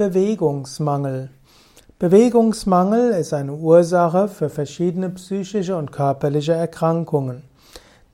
Bewegungsmangel? 0.00 1.28
Bewegungsmangel 1.98 3.10
ist 3.10 3.34
eine 3.34 3.52
Ursache 3.52 4.28
für 4.28 4.48
verschiedene 4.48 5.10
psychische 5.10 5.76
und 5.76 5.92
körperliche 5.92 6.54
Erkrankungen. 6.54 7.42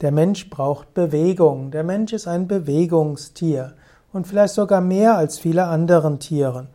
Der 0.00 0.10
Mensch 0.10 0.50
braucht 0.50 0.94
Bewegung. 0.94 1.70
Der 1.70 1.84
Mensch 1.84 2.12
ist 2.12 2.26
ein 2.26 2.48
Bewegungstier 2.48 3.74
und 4.12 4.26
vielleicht 4.26 4.54
sogar 4.54 4.80
mehr 4.80 5.16
als 5.16 5.38
viele 5.38 5.66
anderen 5.66 6.18
Tiere. 6.18 6.66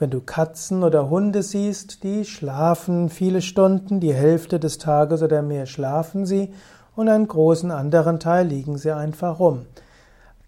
Wenn 0.00 0.10
du 0.10 0.20
Katzen 0.20 0.82
oder 0.82 1.08
Hunde 1.08 1.44
siehst, 1.44 2.02
die 2.02 2.24
schlafen 2.24 3.10
viele 3.10 3.42
Stunden, 3.42 4.00
die 4.00 4.12
Hälfte 4.12 4.58
des 4.58 4.78
Tages 4.78 5.22
oder 5.22 5.40
mehr 5.40 5.66
schlafen 5.66 6.26
sie 6.26 6.52
und 6.96 7.08
einen 7.08 7.28
großen 7.28 7.70
anderen 7.70 8.18
Teil 8.18 8.48
liegen 8.48 8.76
sie 8.76 8.90
einfach 8.90 9.38
rum. 9.38 9.66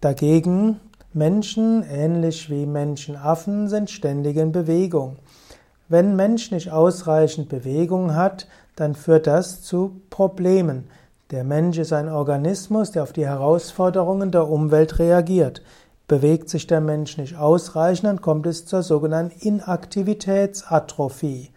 Dagegen 0.01 0.81
Menschen, 1.13 1.83
ähnlich 1.83 2.49
wie 2.49 2.65
Menschenaffen, 2.65 3.67
sind 3.67 3.89
ständig 3.89 4.37
in 4.37 4.53
Bewegung. 4.53 5.17
Wenn 5.89 6.15
Mensch 6.15 6.51
nicht 6.51 6.71
ausreichend 6.71 7.49
Bewegung 7.49 8.15
hat, 8.15 8.47
dann 8.77 8.95
führt 8.95 9.27
das 9.27 9.61
zu 9.61 9.99
Problemen. 10.09 10.87
Der 11.31 11.43
Mensch 11.43 11.77
ist 11.77 11.91
ein 11.91 12.07
Organismus, 12.07 12.91
der 12.91 13.03
auf 13.03 13.11
die 13.11 13.25
Herausforderungen 13.25 14.31
der 14.31 14.47
Umwelt 14.47 14.99
reagiert. 14.99 15.61
Bewegt 16.07 16.49
sich 16.49 16.65
der 16.65 16.79
Mensch 16.79 17.17
nicht 17.17 17.37
ausreichend, 17.37 18.05
dann 18.05 18.21
kommt 18.21 18.45
es 18.45 18.65
zur 18.65 18.81
sogenannten 18.81 19.37
Inaktivitätsatrophie. 19.39 21.49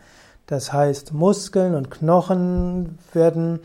Das 0.46 0.73
heißt, 0.73 1.12
Muskeln 1.12 1.77
und 1.77 1.93
Knochen 1.93 2.98
werden 3.12 3.60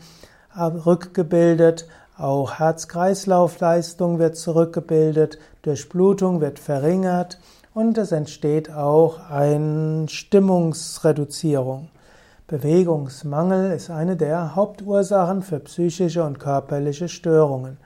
rückgebildet, 0.56 1.88
auch 2.20 2.58
Herz-Kreislauf-Leistung 2.58 4.18
wird 4.18 4.36
zurückgebildet, 4.36 5.38
Durchblutung 5.62 6.40
wird 6.40 6.58
verringert 6.58 7.38
und 7.74 7.98
es 7.98 8.12
entsteht 8.12 8.72
auch 8.72 9.30
eine 9.30 10.06
Stimmungsreduzierung. 10.08 11.88
Bewegungsmangel 12.46 13.72
ist 13.72 13.90
eine 13.90 14.16
der 14.16 14.56
Hauptursachen 14.56 15.42
für 15.42 15.60
psychische 15.60 16.24
und 16.24 16.40
körperliche 16.40 17.08
Störungen. 17.08 17.78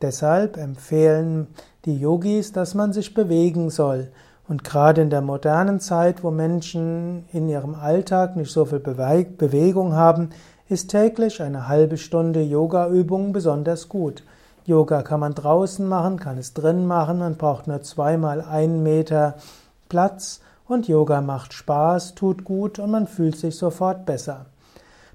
Deshalb 0.00 0.56
empfehlen 0.56 1.48
die 1.84 1.98
Yogis, 1.98 2.52
dass 2.52 2.74
man 2.74 2.92
sich 2.92 3.12
bewegen 3.12 3.70
soll. 3.70 4.08
Und 4.46 4.62
gerade 4.62 5.00
in 5.00 5.10
der 5.10 5.22
modernen 5.22 5.80
Zeit, 5.80 6.22
wo 6.22 6.30
Menschen 6.30 7.24
in 7.32 7.48
ihrem 7.48 7.74
Alltag 7.74 8.36
nicht 8.36 8.52
so 8.52 8.66
viel 8.66 8.78
Bewegung 8.78 9.94
haben, 9.94 10.30
ist 10.68 10.88
täglich 10.88 11.42
eine 11.42 11.68
halbe 11.68 11.98
Stunde 11.98 12.42
Yoga-Übung 12.42 13.32
besonders 13.32 13.88
gut. 13.88 14.22
Yoga 14.64 15.02
kann 15.02 15.20
man 15.20 15.34
draußen 15.34 15.86
machen, 15.86 16.18
kann 16.18 16.38
es 16.38 16.54
drin 16.54 16.86
machen, 16.86 17.18
man 17.18 17.36
braucht 17.36 17.66
nur 17.66 17.82
zweimal 17.82 18.40
einen 18.40 18.82
Meter 18.82 19.34
Platz 19.90 20.40
und 20.66 20.88
Yoga 20.88 21.20
macht 21.20 21.52
Spaß, 21.52 22.14
tut 22.14 22.44
gut 22.44 22.78
und 22.78 22.90
man 22.90 23.06
fühlt 23.06 23.36
sich 23.36 23.56
sofort 23.56 24.06
besser. 24.06 24.46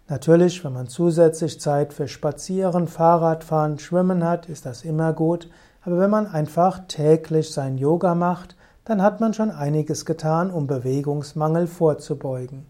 Natürlich, 0.08 0.64
wenn 0.64 0.74
man 0.74 0.88
zusätzlich 0.88 1.60
Zeit 1.60 1.94
für 1.94 2.08
Spazieren, 2.08 2.88
Fahrradfahren, 2.88 3.80
Schwimmen 3.80 4.24
hat, 4.24 4.48
ist 4.48 4.68
das 4.68 4.84
immer 4.84 5.14
gut, 5.14 5.50
aber 5.82 6.00
wenn 6.00 6.12
man 6.12 6.28
einfach 6.28 6.82
täglich 6.88 7.52
sein 7.52 7.80
Yoga 7.80 8.14
macht, 8.14 8.56
dann 8.86 9.02
hat 9.02 9.20
man 9.20 9.34
schon 9.34 9.50
einiges 9.50 10.06
getan, 10.06 10.52
um 10.52 10.68
Bewegungsmangel 10.68 11.66
vorzubeugen. 11.66 12.68